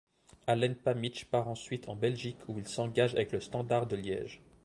Alen 0.47 0.75
Pamić 0.75 1.25
part 1.25 1.47
ensuite 1.47 1.87
en 1.87 1.95
Belgique 1.95 2.39
où 2.47 2.57
il 2.57 2.67
s'engage 2.67 3.13
avec 3.13 3.31
le 3.33 3.39
Standard 3.39 3.85
de 3.85 3.95
Liège. 3.97 4.41